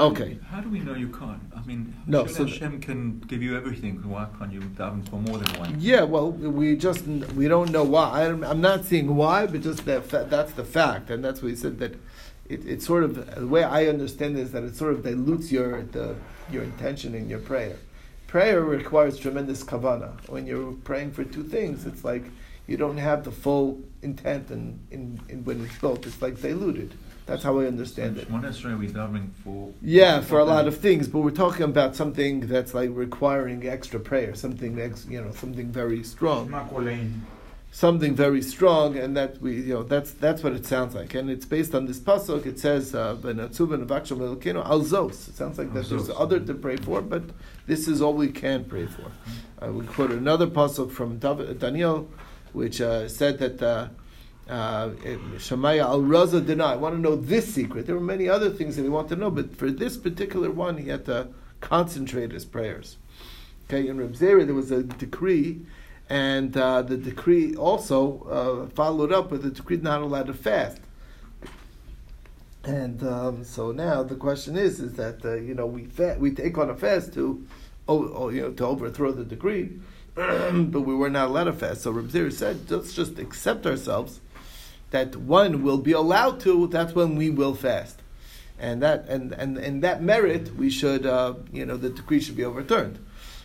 Okay. 0.00 0.38
How 0.48 0.60
do 0.60 0.68
we 0.70 0.80
know 0.80 0.94
you 0.94 1.08
can't? 1.08 1.42
I 1.54 1.62
mean, 1.66 1.94
no, 2.06 2.26
so 2.26 2.46
Hashem 2.46 2.80
can 2.80 3.20
give 3.20 3.42
you 3.42 3.56
everything. 3.56 3.96
Why 4.08 4.26
can't 4.38 4.52
you 4.52 4.60
daven 4.60 5.06
for 5.08 5.16
more 5.16 5.36
than 5.38 5.60
one? 5.60 5.76
Yeah, 5.78 6.02
well, 6.04 6.32
we 6.32 6.76
just 6.76 7.06
we 7.06 7.48
don't 7.48 7.70
know 7.70 7.84
why. 7.84 8.26
I'm, 8.26 8.42
I'm 8.42 8.60
not 8.60 8.86
seeing 8.86 9.14
why, 9.14 9.46
but 9.46 9.60
just 9.60 9.84
that 9.84 10.08
that's 10.30 10.52
the 10.52 10.64
fact, 10.64 11.10
and 11.10 11.22
that's 11.22 11.42
what 11.42 11.50
he 11.50 11.56
said 11.56 11.78
that 11.80 11.96
it, 12.48 12.66
it 12.66 12.82
sort 12.82 13.04
of 13.04 13.34
the 13.36 13.46
way 13.46 13.62
I 13.62 13.86
understand 13.86 14.38
is 14.38 14.52
that 14.52 14.64
it 14.64 14.74
sort 14.74 14.94
of 14.94 15.02
dilutes 15.02 15.52
your 15.52 15.82
the 15.82 16.16
your 16.50 16.62
intention 16.62 17.14
in 17.14 17.28
your 17.28 17.40
prayer. 17.40 17.76
Prayer 18.26 18.62
requires 18.62 19.18
tremendous 19.18 19.62
kavana. 19.64 20.12
When 20.28 20.46
you're 20.46 20.72
praying 20.72 21.12
for 21.12 21.24
two 21.24 21.42
things, 21.42 21.84
it's 21.84 22.04
like 22.04 22.24
you 22.70 22.76
don't 22.76 22.98
have 22.98 23.24
the 23.24 23.32
full 23.32 23.80
intent, 24.00 24.48
and 24.50 24.78
in, 24.92 25.20
in, 25.28 25.38
in 25.38 25.44
when 25.44 25.64
it's 25.64 25.76
built, 25.78 26.06
it's 26.06 26.22
like 26.22 26.40
diluted. 26.40 26.94
That's 27.26 27.42
how 27.42 27.58
I 27.58 27.66
understand 27.66 28.16
it. 28.16 28.30
Not 28.30 28.42
necessarily 28.42 28.88
davening 28.88 29.30
for. 29.44 29.72
Yeah, 29.82 30.20
for 30.20 30.38
a 30.38 30.44
lot 30.44 30.68
of 30.68 30.78
things, 30.78 31.08
but 31.08 31.20
we're 31.20 31.32
talking 31.32 31.64
about 31.64 31.96
something 31.96 32.40
that's 32.40 32.72
like 32.72 32.90
requiring 32.92 33.68
extra 33.68 34.00
prayer, 34.00 34.34
something 34.34 34.80
ex, 34.80 35.06
you 35.08 35.20
know, 35.20 35.32
something 35.32 35.70
very 35.70 36.02
strong. 36.04 36.48
Something 37.72 38.16
very 38.16 38.42
strong, 38.42 38.96
and 38.96 39.16
that 39.16 39.40
we, 39.40 39.60
you 39.60 39.74
know, 39.74 39.82
that's 39.84 40.10
that's 40.12 40.42
what 40.42 40.54
it 40.54 40.66
sounds 40.66 40.96
like, 40.96 41.14
and 41.14 41.30
it's 41.30 41.46
based 41.46 41.72
on 41.72 41.86
this 41.86 42.00
pasuk. 42.00 42.44
It 42.44 42.58
says, 42.58 42.96
uh, 42.96 43.14
"Alzos." 43.14 45.28
It 45.28 45.36
sounds 45.36 45.56
like 45.56 45.72
that 45.74 45.88
there's 45.88 46.10
other 46.10 46.40
to 46.40 46.54
pray 46.54 46.76
for, 46.76 47.00
but 47.00 47.22
this 47.68 47.86
is 47.86 48.02
all 48.02 48.14
we 48.14 48.32
can 48.32 48.64
pray 48.64 48.86
for. 48.86 49.12
Uh, 49.64 49.70
we 49.70 49.86
quote 49.86 50.10
another 50.10 50.48
pasuk 50.48 50.90
from 50.90 51.18
Daniel, 51.18 52.08
which 52.52 52.80
uh, 52.80 53.08
said 53.08 53.38
that. 53.38 53.62
Uh, 53.62 53.88
al 54.48 54.90
Raza 54.90 56.44
denied. 56.44 56.72
I 56.72 56.76
want 56.76 56.96
to 56.96 57.00
know 57.00 57.14
this 57.14 57.54
secret. 57.54 57.86
There 57.86 57.94
were 57.94 58.00
many 58.00 58.28
other 58.28 58.50
things 58.50 58.74
that 58.74 58.82
he 58.82 58.88
wanted 58.88 59.10
to 59.10 59.16
know, 59.16 59.30
but 59.30 59.54
for 59.54 59.70
this 59.70 59.96
particular 59.96 60.50
one, 60.50 60.76
he 60.76 60.88
had 60.88 61.04
to 61.04 61.28
concentrate 61.60 62.32
his 62.32 62.44
prayers. 62.44 62.96
Okay, 63.68 63.86
in 63.86 63.98
Reb 63.98 64.14
Zera, 64.14 64.44
there 64.44 64.54
was 64.54 64.72
a 64.72 64.82
decree, 64.82 65.60
and 66.08 66.56
uh, 66.56 66.82
the 66.82 66.96
decree 66.96 67.54
also 67.54 68.66
uh, 68.68 68.74
followed 68.74 69.12
up 69.12 69.30
with 69.30 69.46
a 69.46 69.50
decree 69.50 69.76
not 69.76 70.02
allowed 70.02 70.26
to 70.26 70.34
fast. 70.34 70.80
And 72.64 73.02
um, 73.04 73.44
so 73.44 73.70
now 73.70 74.02
the 74.02 74.16
question 74.16 74.56
is, 74.56 74.80
is 74.80 74.94
that 74.94 75.24
uh, 75.24 75.34
you 75.34 75.54
know 75.54 75.66
we 75.66 75.84
fa- 75.84 76.16
we 76.18 76.32
take 76.32 76.58
on 76.58 76.68
a 76.68 76.74
fast 76.74 77.14
to, 77.14 77.46
oh, 77.88 78.12
oh, 78.12 78.28
you 78.28 78.42
know, 78.42 78.50
to 78.50 78.66
overthrow 78.66 79.12
the 79.12 79.24
decree, 79.24 79.78
but 80.14 80.80
we 80.80 80.94
were 80.94 81.10
not 81.10 81.28
allowed 81.28 81.44
to 81.44 81.52
fast. 81.52 81.82
So 81.82 81.90
Reb 81.90 82.08
Zera 82.08 82.32
said, 82.32 82.70
let's 82.70 82.92
just 82.92 83.18
accept 83.18 83.66
ourselves 83.66 84.20
that 84.90 85.16
one 85.16 85.62
will 85.62 85.78
be 85.78 85.92
allowed 85.92 86.40
to, 86.40 86.66
that's 86.66 86.94
when 86.94 87.16
we 87.16 87.30
will 87.30 87.54
fast. 87.54 88.02
And 88.58 88.82
that 88.82 89.06
and, 89.08 89.32
and, 89.32 89.56
and 89.56 89.82
that 89.82 90.02
merit 90.02 90.54
we 90.54 90.68
should 90.68 91.06
uh, 91.06 91.34
you 91.50 91.64
know 91.64 91.78
the 91.78 91.88
decree 91.88 92.20
should 92.20 92.36
be 92.36 92.44
overturned. 92.44 92.98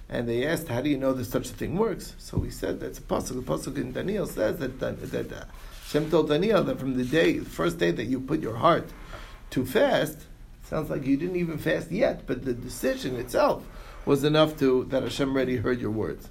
And 0.09 0.27
they 0.29 0.45
asked, 0.45 0.67
how 0.67 0.81
do 0.81 0.89
you 0.89 0.97
know 0.97 1.13
that 1.13 1.25
such 1.25 1.49
a 1.49 1.53
thing 1.53 1.77
works? 1.77 2.13
So 2.19 2.37
we 2.37 2.51
said 2.51 2.79
that's 2.79 2.99
a 2.99 3.01
pasuk. 3.01 3.35
The 3.35 3.41
pasuk 3.41 3.77
in 3.77 3.93
Daniel 3.93 4.27
says 4.27 4.57
that 4.57 4.79
that, 4.79 5.11
that 5.11 5.31
uh, 5.31 5.45
Shem 5.87 6.11
told 6.11 6.29
Daniel 6.29 6.63
that 6.63 6.79
from 6.79 6.97
the 6.97 7.05
day, 7.05 7.39
the 7.39 7.49
first 7.49 7.77
day 7.77 7.91
that 7.91 8.05
you 8.05 8.19
put 8.19 8.41
your 8.41 8.57
heart 8.57 8.89
to 9.51 9.65
fast, 9.65 10.19
sounds 10.63 10.89
like 10.89 11.05
you 11.05 11.15
didn't 11.15 11.37
even 11.37 11.57
fast 11.57 11.91
yet, 11.91 12.27
but 12.27 12.43
the 12.43 12.53
decision 12.53 13.15
itself 13.15 13.65
was 14.05 14.23
enough 14.23 14.59
to 14.59 14.83
that 14.85 15.03
Hashem 15.03 15.31
already 15.31 15.57
heard 15.57 15.79
your 15.79 15.91
words. 15.91 16.29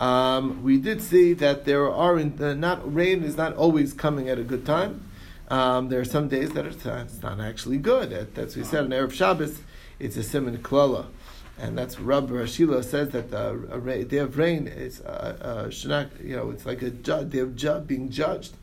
Um, 0.00 0.62
we 0.62 0.78
did 0.78 1.02
see 1.02 1.34
that 1.34 1.66
there 1.66 1.90
are 1.90 2.18
in, 2.18 2.42
uh, 2.42 2.54
not 2.54 2.92
rain 2.92 3.22
is 3.22 3.36
not 3.36 3.54
always 3.54 3.92
coming 3.92 4.30
at 4.30 4.38
a 4.38 4.42
good 4.42 4.64
time. 4.64 5.06
Um, 5.48 5.88
there 5.90 6.00
are 6.00 6.06
some 6.06 6.28
days 6.28 6.52
that 6.52 6.64
it's, 6.64 6.86
it's 6.86 7.22
not 7.22 7.38
actually 7.38 7.76
good. 7.76 8.34
That's 8.34 8.56
we 8.56 8.64
said 8.64 8.84
on 8.84 8.90
Erev 8.90 9.12
Shabbos, 9.12 9.60
it's 9.98 10.16
a 10.16 10.22
simon 10.22 10.56
klala, 10.58 11.06
and 11.58 11.76
that's 11.76 12.00
Rabbi 12.00 12.32
Rashila 12.32 12.82
says 12.82 13.10
that 13.10 13.34
uh, 13.34 13.56
a 13.76 14.04
day 14.04 14.18
of 14.18 14.38
rain 14.38 14.66
is 14.66 15.02
uh, 15.02 15.68
uh, 15.68 16.10
you 16.22 16.36
know 16.36 16.50
it's 16.50 16.64
like 16.64 16.80
a 16.80 16.90
ju- 16.90 17.24
day 17.24 17.40
of 17.40 17.54
ju- 17.56 17.80
being 17.80 18.08
judged. 18.10 18.54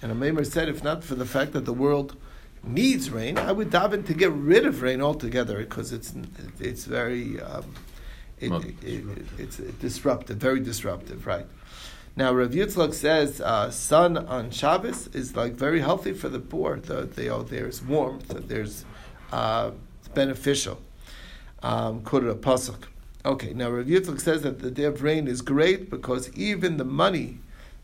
And 0.00 0.10
Ameimar 0.10 0.46
said, 0.46 0.70
if 0.70 0.82
not 0.82 1.04
for 1.04 1.14
the 1.14 1.26
fact 1.26 1.52
that 1.52 1.66
the 1.66 1.74
world 1.74 2.16
needs 2.62 3.10
rain, 3.10 3.36
I 3.36 3.52
would 3.52 3.70
daven 3.70 4.06
to 4.06 4.14
get 4.14 4.32
rid 4.32 4.64
of 4.64 4.80
rain 4.80 5.02
altogether 5.02 5.58
because 5.58 5.92
it's 5.92 6.14
it's 6.58 6.84
very 6.86 7.38
um, 7.40 7.74
it, 8.40 8.52
it, 8.82 8.84
it, 8.84 9.26
it's 9.38 9.56
disruptive, 9.56 10.36
very 10.36 10.60
disruptive, 10.60 11.26
right? 11.26 11.46
Now, 12.16 12.32
Rav 12.32 12.50
Yitzchak 12.50 12.92
says 12.92 13.40
uh, 13.40 13.70
sun 13.70 14.16
on 14.16 14.50
Shabbos 14.50 15.06
is 15.08 15.36
like 15.36 15.54
very 15.54 15.80
healthy 15.80 16.12
for 16.12 16.28
the 16.28 16.40
poor. 16.40 16.78
The, 16.78 17.02
the, 17.02 17.28
oh, 17.28 17.42
there's 17.42 17.82
warmth, 17.82 18.28
there's 18.48 18.84
uh, 19.32 19.70
beneficial. 20.14 20.80
Um, 21.62 22.02
Quoted 22.02 22.30
a 22.30 22.34
pasuk. 22.34 22.84
Okay, 23.24 23.52
now 23.52 23.70
Rav 23.70 23.86
Yitzchak 23.86 24.20
says 24.20 24.42
that 24.42 24.60
the 24.60 24.70
day 24.70 24.84
of 24.84 25.02
rain 25.02 25.28
is 25.28 25.42
great 25.42 25.90
because 25.90 26.32
even 26.34 26.78
the 26.78 26.84
money, 26.84 27.38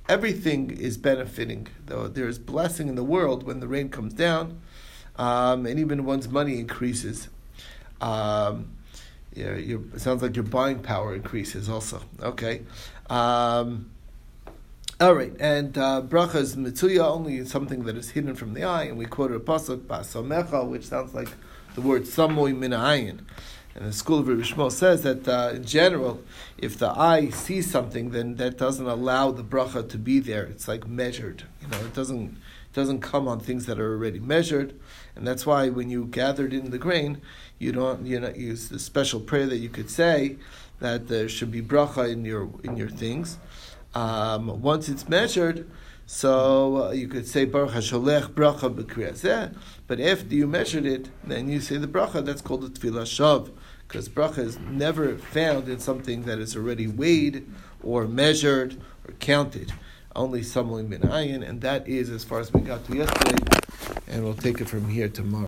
everything 0.08 0.70
is 0.70 0.96
benefiting. 0.96 1.68
Though 1.86 2.08
there's 2.08 2.38
blessing 2.38 2.88
in 2.88 2.94
the 2.94 3.04
world 3.04 3.44
when 3.44 3.60
the 3.60 3.68
rain 3.68 3.90
comes 3.90 4.14
down, 4.14 4.60
um, 5.16 5.66
and 5.66 5.78
even 5.78 6.04
one's 6.04 6.28
money 6.28 6.58
increases. 6.58 7.28
Um, 8.00 8.70
your, 9.36 9.80
it 9.94 10.00
sounds 10.00 10.22
like 10.22 10.34
your 10.34 10.44
buying 10.44 10.80
power 10.80 11.14
increases 11.14 11.68
also. 11.68 12.00
Okay. 12.20 12.62
Um, 13.08 13.90
all 14.98 15.14
right, 15.14 15.32
and 15.38 15.76
uh, 15.76 16.02
bracha 16.02 16.36
is 16.36 16.56
mitzuya, 16.56 17.04
only 17.04 17.44
something 17.44 17.84
that 17.84 17.96
is 17.96 18.10
hidden 18.10 18.34
from 18.34 18.54
the 18.54 18.64
eye, 18.64 18.84
and 18.84 18.96
we 18.96 19.04
quoted 19.04 19.36
a 19.36 19.40
pasuk, 19.40 19.80
basamecha, 19.80 20.66
which 20.66 20.86
sounds 20.86 21.14
like 21.14 21.28
the 21.74 21.82
word 21.82 22.04
samoy 22.04 22.56
min 22.56 22.70
ayin. 22.70 23.20
And 23.74 23.84
the 23.84 23.92
school 23.92 24.20
of 24.20 24.26
Rishmo 24.26 24.72
says 24.72 25.02
that 25.02 25.28
uh, 25.28 25.50
in 25.54 25.64
general, 25.64 26.22
if 26.56 26.78
the 26.78 26.88
eye 26.98 27.28
sees 27.28 27.70
something, 27.70 28.08
then 28.08 28.36
that 28.36 28.56
doesn't 28.56 28.86
allow 28.86 29.32
the 29.32 29.44
bracha 29.44 29.86
to 29.90 29.98
be 29.98 30.18
there. 30.18 30.44
It's 30.44 30.66
like 30.66 30.88
measured. 30.88 31.42
You 31.60 31.68
know, 31.68 31.80
it 31.80 31.92
doesn't 31.92 32.38
doesn't 32.76 33.00
come 33.00 33.26
on 33.26 33.40
things 33.40 33.64
that 33.64 33.80
are 33.80 33.94
already 33.94 34.20
measured, 34.20 34.78
and 35.16 35.26
that's 35.26 35.46
why 35.46 35.70
when 35.70 35.88
you 35.88 36.04
gathered 36.04 36.52
in 36.52 36.70
the 36.70 36.76
grain, 36.76 37.22
you 37.58 37.72
don't 37.72 38.04
you 38.04 38.20
use 38.36 38.68
the 38.68 38.78
special 38.78 39.18
prayer 39.18 39.46
that 39.46 39.56
you 39.56 39.70
could 39.70 39.88
say 39.88 40.36
that 40.78 41.08
there 41.08 41.26
should 41.26 41.50
be 41.50 41.62
bracha 41.62 42.12
in 42.12 42.26
your 42.26 42.50
in 42.62 42.76
your 42.76 42.90
things. 42.90 43.38
Um, 43.94 44.60
once 44.60 44.90
it's 44.90 45.08
measured, 45.08 45.66
so 46.04 46.88
uh, 46.88 46.90
you 46.90 47.08
could 47.08 47.26
say 47.26 47.46
Baruch 47.46 47.70
Hasholech 47.70 48.34
bracha 48.34 49.54
but 49.86 49.98
after 49.98 50.34
you 50.34 50.46
measured 50.46 50.84
it, 50.84 51.08
then 51.24 51.48
you 51.48 51.60
say 51.60 51.78
the 51.78 51.88
bracha. 51.88 52.22
That's 52.22 52.42
called 52.42 52.60
the 52.60 52.68
tefillah 52.68 53.06
shav, 53.06 53.50
because 53.88 54.10
bracha 54.10 54.40
is 54.40 54.58
never 54.58 55.16
found 55.16 55.66
in 55.70 55.78
something 55.80 56.24
that 56.24 56.38
is 56.38 56.54
already 56.54 56.86
weighed 56.86 57.50
or 57.82 58.06
measured 58.06 58.76
or 59.08 59.14
counted. 59.14 59.72
Only 60.16 60.42
someone 60.42 60.88
min 60.88 61.02
ayin, 61.02 61.46
and 61.46 61.60
that 61.60 61.86
is 61.86 62.08
as 62.08 62.24
far 62.24 62.40
as 62.40 62.50
we 62.50 62.60
got 62.62 62.86
to 62.86 62.96
yesterday, 62.96 63.36
and 64.08 64.24
we'll 64.24 64.32
take 64.32 64.62
it 64.62 64.66
from 64.66 64.88
here 64.88 65.10
tomorrow. 65.10 65.44